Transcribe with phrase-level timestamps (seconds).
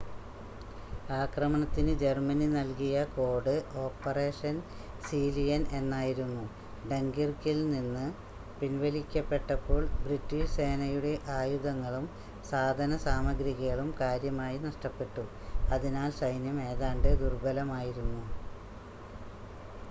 [1.15, 3.53] ആക്രമണത്തിന് ജർമ്മനി നൽകിയ code
[3.81, 4.55] Operation
[5.03, 6.45] Sea Lion എന്നായിരുന്നു
[6.85, 8.07] ഡങ്കിർക്കിൽ നിന്ന്
[8.61, 12.07] പിൻവലിക്കപ്പെട്ടപ്പോൾ ബ്രിട്ടീഷ് സേനയുടെ ആയുധങ്ങളും
[12.49, 15.25] സാധനസാമഗ്രികളും കാര്യമായി നഷ്ടപ്പെട്ടു
[15.71, 18.23] അതിനാൽ സൈന്യം ഏതാണ്ട് ദുർബലമായിരുന്നു